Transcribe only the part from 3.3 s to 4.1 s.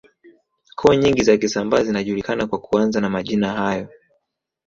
hayo